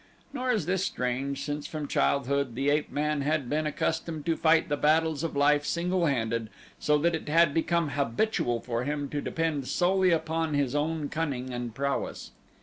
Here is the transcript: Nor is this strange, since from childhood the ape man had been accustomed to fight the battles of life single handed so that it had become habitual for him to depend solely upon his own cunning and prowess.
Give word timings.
Nor 0.33 0.49
is 0.49 0.65
this 0.65 0.83
strange, 0.83 1.43
since 1.43 1.67
from 1.67 1.87
childhood 1.87 2.55
the 2.55 2.71
ape 2.71 2.91
man 2.91 3.21
had 3.21 3.47
been 3.47 3.67
accustomed 3.67 4.25
to 4.25 4.35
fight 4.35 4.67
the 4.67 4.75
battles 4.75 5.23
of 5.23 5.35
life 5.35 5.63
single 5.63 6.07
handed 6.07 6.49
so 6.79 6.97
that 6.97 7.13
it 7.13 7.29
had 7.29 7.53
become 7.53 7.89
habitual 7.89 8.61
for 8.61 8.83
him 8.83 9.09
to 9.09 9.21
depend 9.21 9.67
solely 9.67 10.09
upon 10.09 10.55
his 10.55 10.73
own 10.73 11.07
cunning 11.07 11.53
and 11.53 11.75
prowess. 11.75 12.31